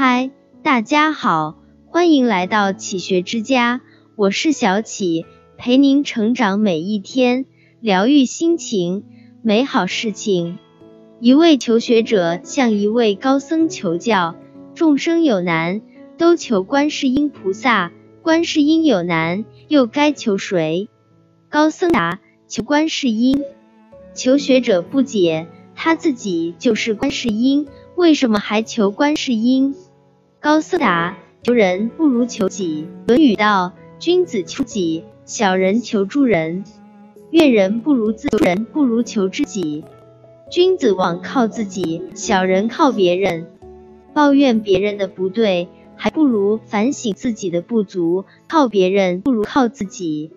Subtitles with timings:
[0.00, 0.30] 嗨，
[0.62, 3.80] 大家好，欢迎来到启学之家，
[4.14, 7.46] 我是小启，陪您成长每一天，
[7.80, 9.02] 疗愈心情，
[9.42, 10.60] 美好事情。
[11.18, 14.36] 一位求学者向一位高僧求教：
[14.76, 15.80] 众生有难，
[16.16, 17.90] 都求观世音菩萨；
[18.22, 20.88] 观世音有难，又该求谁？
[21.48, 23.42] 高僧答：求观世音。
[24.14, 27.66] 求学者不解，他自己就是观世音。
[27.96, 29.74] 为什么还求观世音？
[30.40, 32.86] 高僧答：求人不如求己。
[33.08, 36.62] 论语道：君子求己，小人求助人。
[37.32, 39.84] 怨人不如自人不如求知己。
[40.48, 43.48] 君子枉靠自己，小人靠别人。
[44.14, 48.24] 抱怨别人的不对，还不如反省自己的不足。
[48.46, 50.30] 靠别人不如靠自己。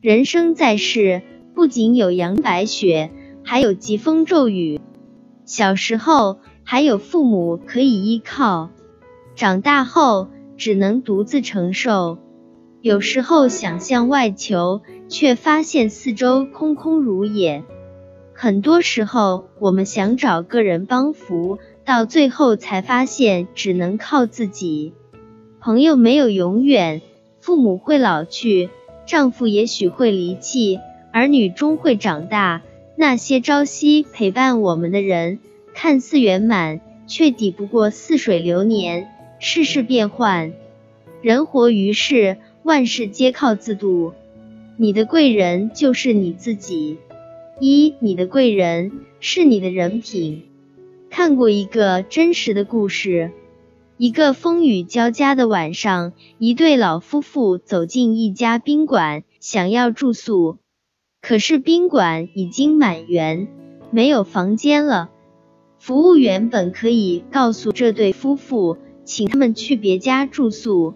[0.00, 1.20] 人生在世，
[1.54, 3.10] 不仅有杨白雪，
[3.44, 4.80] 还有疾风骤雨。
[5.44, 6.38] 小时候。
[6.64, 8.70] 还有父母可以依靠，
[9.34, 12.18] 长大后只能独自承受。
[12.80, 17.62] 有时候想向外求，却发现四周空空如也。
[18.34, 24.92] 很多时候，我们想找个人帮扶，到最后才发现只能靠自己。
[25.60, 27.02] 朋友没有永远，
[27.40, 28.68] 父母会老去，
[29.06, 30.80] 丈夫也许会离弃，
[31.12, 32.62] 儿女终会长大。
[32.96, 35.38] 那些朝夕陪伴我们的人。
[35.74, 39.08] 看似圆满，却抵不过似水流年，
[39.44, 40.52] 世事变幻。
[41.20, 44.12] 人活于世，万事皆靠自度。
[44.76, 46.98] 你的贵人就是你自己。
[47.58, 50.44] 一，你的贵人是你的人品。
[51.10, 53.32] 看过一个真实的故事：
[53.96, 60.58] 一个风雨交加的晚上，一对老夫妇走进一家宾馆，想要住宿，
[61.20, 63.48] 可是宾馆已经满员，
[63.90, 65.10] 没有房间了。
[65.80, 70.94] 服务员本可以告诉这对夫妇，请他们去别家住宿，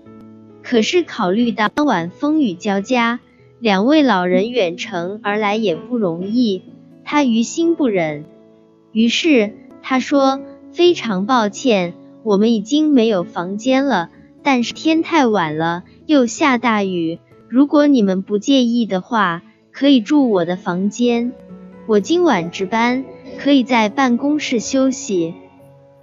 [0.62, 3.20] 可是考虑到当晚风雨交加，
[3.60, 6.62] 两位老人远程而来也不容易，
[7.04, 8.24] 他于心不忍。
[8.92, 10.40] 于是他说
[10.72, 14.10] ：“非常抱歉，我们已经没有房间了。
[14.42, 17.18] 但是天太晚了，又下大雨，
[17.48, 21.32] 如果你们不介意的话，可以住我的房间。
[21.86, 23.04] 我今晚值班。”
[23.38, 25.34] 可以在办公室休息。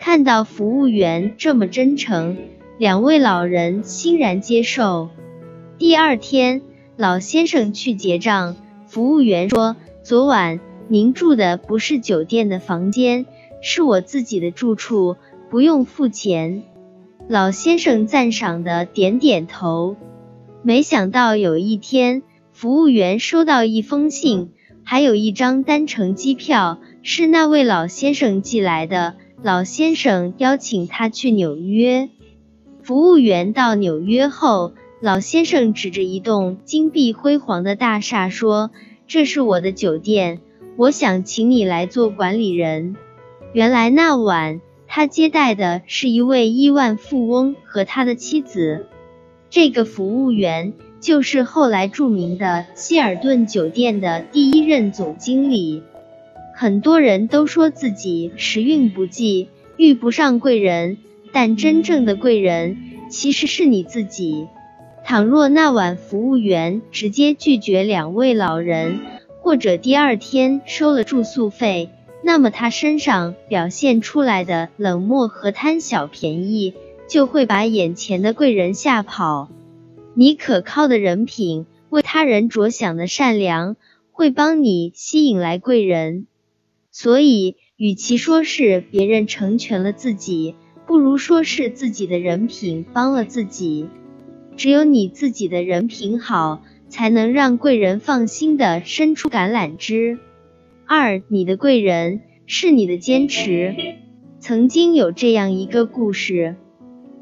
[0.05, 2.37] 看到服务员这么真诚，
[2.77, 5.07] 两位老人欣然接受。
[5.77, 6.61] 第二天，
[6.97, 10.59] 老先生去结账，服务员说：“昨晚
[10.89, 13.25] 您住的不是酒店的房间，
[13.61, 15.15] 是我自己的住处，
[15.49, 16.63] 不用付钱。”
[17.29, 19.95] 老先生赞赏的点点头。
[20.63, 24.51] 没想到有一天，服务员收到一封信，
[24.83, 26.81] 还有一张单程机票。
[27.03, 29.15] 是那位老先生寄来的。
[29.43, 32.07] 老先生邀请他去纽约。
[32.81, 34.71] 服务员到纽约后，
[35.01, 38.71] 老先生指着一栋金碧辉煌的大厦说
[39.05, 40.39] ：“这是我的酒店，
[40.77, 42.95] 我想请你来做管理人。”
[43.51, 48.87] 原来那晚他接待的是一位亿万富翁和他的妻子。
[49.49, 50.71] 这个服务员
[51.01, 55.83] 就是后来著名的希尔顿酒店的第一任总经理。
[56.55, 60.97] 很多人都说自己时运不济，遇不上贵人，
[61.31, 62.77] 但真正的贵人
[63.09, 64.47] 其实是你自己。
[65.03, 68.99] 倘若那晚服务员直接拒绝两位老人，
[69.41, 71.89] 或者第二天收了住宿费，
[72.23, 76.75] 那么他身上表现出来的冷漠和贪小便宜，
[77.09, 79.49] 就会把眼前的贵人吓跑。
[80.13, 83.75] 你可靠的人品，为他人着想的善良，
[84.11, 86.27] 会帮你吸引来贵人。
[86.93, 90.53] 所以，与其说是别人成全了自己，
[90.85, 93.87] 不如说是自己的人品帮了自己。
[94.55, 100.19] 只有你自己的人品好，才能让贵人放心的伸出橄榄枝。
[100.85, 103.75] 二，你的贵人是你的坚持。
[104.39, 106.57] 曾经有这样一个故事：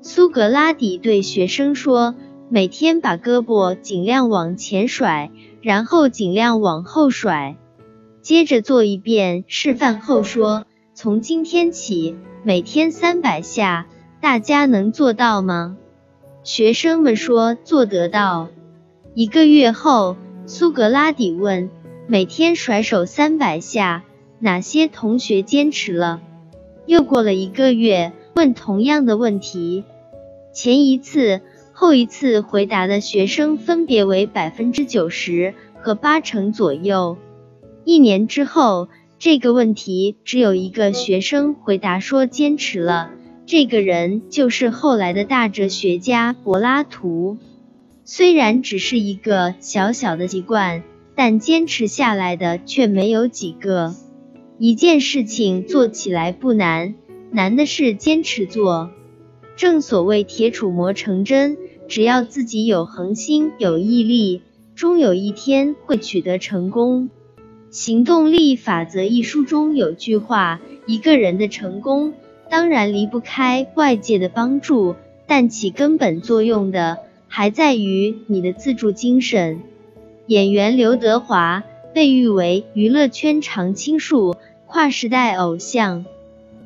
[0.01, 2.15] 苏格拉底对学生说，
[2.49, 5.31] 每天把胳膊尽量往前甩，
[5.61, 7.55] 然后尽量往后甩。
[8.21, 13.87] 接着做一遍示范后说：“从今天起，每天三百下，
[14.21, 15.77] 大家能做到吗？”
[16.43, 18.49] 学生们说做得到。
[19.15, 20.15] 一个月后，
[20.45, 21.69] 苏格拉底问
[22.07, 24.03] ：“每天甩手三百下，
[24.39, 26.21] 哪些同学坚持了？”
[26.85, 29.83] 又过了一个月，问同样的问题，
[30.53, 31.41] 前一次、
[31.73, 37.17] 后一次回答的学生分别为百分之九十和八成左右。
[37.83, 43.11] 一年之后，这个问题只有一个学生回答说坚持了，
[43.45, 47.37] 这个人就是后来的大哲学家柏拉图。
[48.03, 50.83] 虽然只是一个小小的习惯，
[51.15, 53.95] 但坚持下来的却没有几个。
[54.59, 56.93] 一件事情做起来不难，
[57.31, 58.91] 难的是坚持做。
[59.55, 61.57] 正所谓铁杵磨成针，
[61.87, 64.41] 只要自己有恒心、有毅力，
[64.75, 67.09] 终有一天会取得成功。
[67.71, 72.13] 行动力法则一书中有句话：一个人的成功，
[72.49, 76.97] 当然离不开外界的帮助，但起根本作用的
[77.29, 79.61] 还在于你的自助精神。
[80.27, 81.63] 演员刘德华
[81.93, 84.35] 被誉为娱乐圈常青树。
[84.67, 86.05] 跨时代偶像，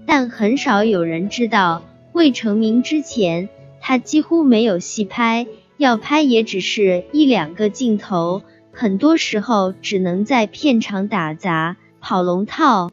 [0.05, 3.49] 但很少有人知道，未成名之前，
[3.79, 5.47] 他几乎没有戏拍，
[5.77, 8.43] 要拍也只是一两个镜头，
[8.75, 12.91] 很多时候只能在片场打杂、跑龙套，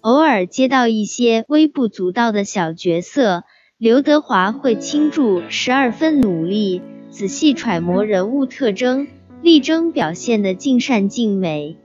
[0.00, 3.42] 偶尔接到一些微不足道的小角色，
[3.76, 9.08] 刘德华会倾注十二分努力，仔细揣摩人物特征，
[9.42, 11.76] 力争表现的尽善尽美。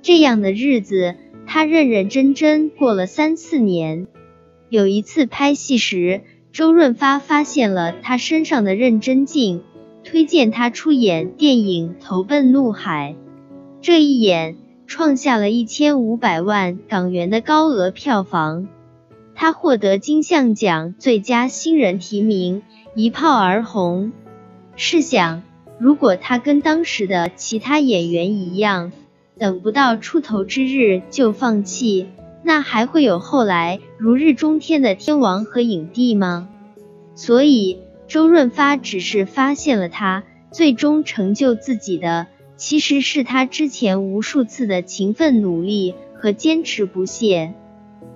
[0.00, 1.16] 这样的日子。
[1.46, 4.06] 他认认真真过了三四年。
[4.70, 9.62] 有一次拍戏时，周润发发现了他身上的认真劲，
[10.04, 13.16] 推荐他出演电影《投奔怒海》。
[13.80, 14.56] 这一演
[14.86, 18.68] 创下了一千五百万港元的高额票房，
[19.34, 22.62] 他获得金像奖最佳新人提名，
[22.94, 24.12] 一炮而红。
[24.76, 25.42] 试想，
[25.78, 28.92] 如果他跟当时的其他演员一样，
[29.38, 32.06] 等不到出头之日就放弃，
[32.42, 36.48] 那还会有后来如日中天的天王和影帝吗？
[37.14, 37.78] 所以
[38.14, 40.22] 周润发只是发现了他，
[40.52, 47.54] 最终成就自己的，其实是他之前无数次的勤奋努力和坚持不懈。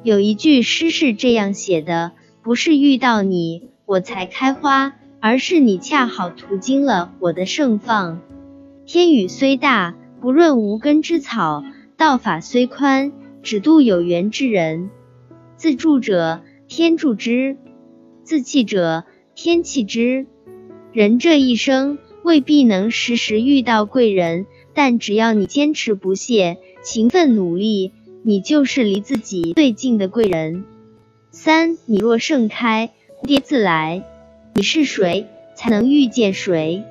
[0.05, 2.13] 有一句诗是这样写的：
[2.45, 8.21] 不是遇到你我才开花，而是你恰好途经了我的盛放。
[8.87, 9.97] 天雨虽大。
[10.21, 11.65] 不论无根之草，
[11.97, 13.11] 道法虽宽，
[13.43, 14.91] 只渡有缘之人。
[15.57, 17.57] 自助者天助之，
[18.23, 19.05] 自弃者
[19.41, 20.27] 天气之。
[20.93, 27.93] 人这一生未必能时时遇到贵人，但只要你坚持不懈、勤奋努力，
[28.25, 30.65] 你就是离自己最近的贵人。
[31.31, 32.91] 三，你若盛开，
[33.23, 34.03] 蝴蝶自来。
[34.57, 36.83] 你是谁，才能遇见谁？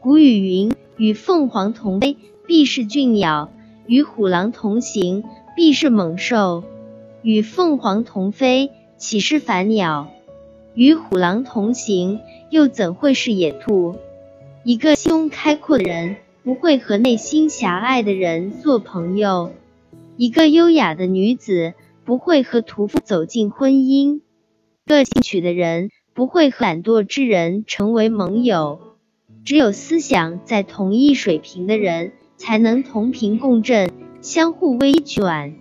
[0.00, 2.16] 古语云：与凤凰同飞。
[2.46, 3.52] 必是俊鸟，
[3.86, 5.22] 与虎狼同行；
[5.54, 6.64] 必是猛兽，
[7.22, 10.10] 与凤凰同飞，岂是凡鸟？
[10.74, 12.20] 与虎狼同行，
[12.50, 13.96] 又怎会是野兔？
[14.64, 19.50] 一个胸开阔的人，不会和内心狭隘的人做朋友；
[20.16, 21.74] 一个优雅的女子，
[22.04, 24.20] 不会和屠夫走进婚姻；
[24.86, 28.80] 个性取的人，不会和懒惰之人成为盟友。
[29.44, 32.12] 只有思想在同一水平的人。
[32.38, 33.88] 才能同频共振，
[34.20, 35.54] 相互微卷。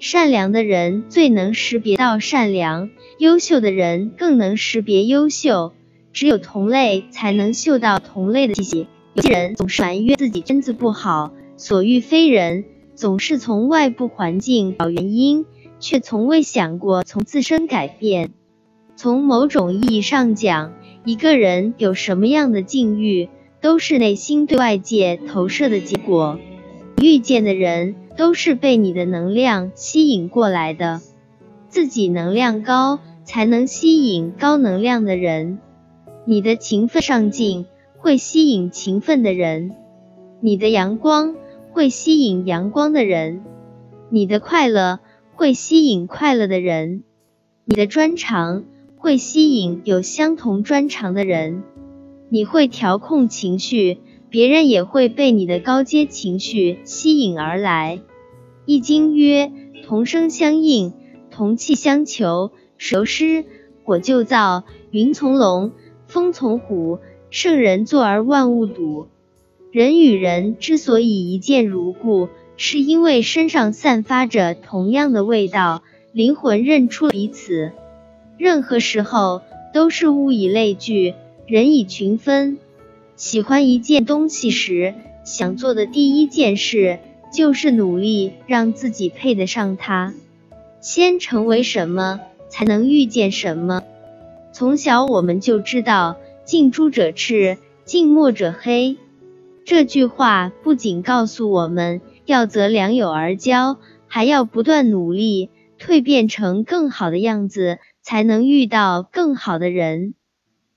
[0.00, 2.88] 善良的人最能识别到善良，
[3.18, 5.74] 优秀的人更能识别优秀。
[6.14, 8.86] 只有同类才能嗅到同类的气息。
[9.12, 12.64] 有些人总是埋怨自己身子不好，所遇非人，
[12.94, 15.44] 总是从外部环境找原因，
[15.80, 18.30] 却从未想过从自身改变。
[18.96, 20.72] 从某种意义上讲，
[21.04, 23.28] 一个人有什么样的境遇？
[23.60, 26.38] 都是内心对外界投射的结果。
[27.02, 31.00] 遇见的人都是被你的能量吸引过来的。
[31.70, 35.58] 自己能量高，才能吸引高能量的人。
[36.26, 37.64] 你的勤奋上进
[37.96, 39.74] 会吸引勤奋的人，
[40.42, 41.34] 你的阳光
[41.70, 43.42] 会吸引阳光的人，
[44.10, 45.00] 你的快乐
[45.32, 47.04] 会吸引快乐的人，
[47.64, 48.64] 你的专长
[48.98, 51.62] 会吸引有相同专长的人。
[52.28, 53.96] 你会调控情绪，
[54.28, 58.00] 别人也会被你的高阶情绪吸引而来。
[58.70, 59.50] 易经曰：
[59.84, 60.92] 同声相应，
[61.32, 62.52] 同气相求。
[62.78, 63.44] 水湿，
[63.82, 64.62] 火就燥；
[64.92, 65.72] 云从龙，
[66.06, 67.00] 风从虎。
[67.30, 69.08] 圣人作而万物睹。
[69.72, 77.72] 人与人之所以一见如故，是因为身上散发着同样的味道，灵魂认出彼此。
[78.38, 79.42] 任何时候
[79.74, 81.14] 都是物以类聚。
[81.48, 82.58] 人以群分，
[83.16, 87.00] 喜欢一件东西时，想做的第一件事
[87.32, 90.14] 就是努力让自己配得上它。
[90.80, 93.82] 先成为什么，才能遇见什么。
[94.52, 98.96] 从小我们就知道“近朱者赤，近墨者黑”
[99.64, 103.76] 这句话，不仅告诉我们要择良友而交，
[104.08, 110.14] 还要不断努力，蜕变成更好的样子，才能遇到更好的人。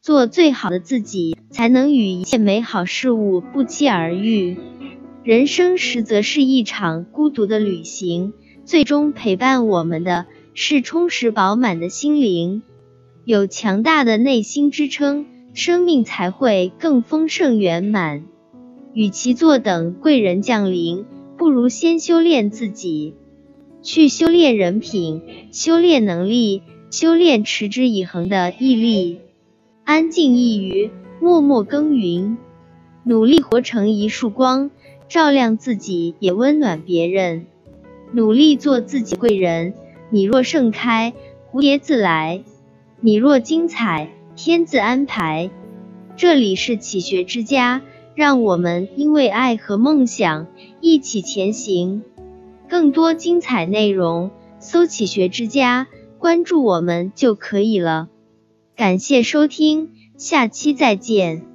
[0.01, 4.57] 做最好的自己，才能与一切美好事物不期而遇。
[5.23, 8.33] 人生实则是一场孤独的旅行，
[8.65, 12.61] 最终陪伴我们的是充实饱满的心灵。
[13.23, 18.25] 有强大的内心支撑，生命才会更丰盛圆满。
[18.93, 21.05] 与其坐等贵人降临，
[21.37, 23.13] 不如先修炼自己，
[23.81, 25.21] 去修炼人品，
[25.53, 29.19] 修炼能力，修炼持之以恒的毅力。
[29.85, 32.37] 安静一隅，默默耕耘，
[33.05, 34.69] 努力活成一束光，
[35.13, 37.45] 照亮自己，也温暖别人。
[38.13, 39.75] 努力做自己贵人，
[40.09, 41.13] 你若盛开，
[41.51, 42.41] 蝴蝶自来；
[42.99, 45.51] 你若精彩，天自安排。
[46.15, 47.83] 这里是启学之家，
[48.15, 50.47] 让我们因为爱和梦想
[50.81, 52.01] 一起前行。
[52.67, 55.85] 更多精彩内容，搜“启学之家”，
[56.17, 58.09] 关注我们就可以了。
[58.75, 61.52] 感谢收听，下期再见。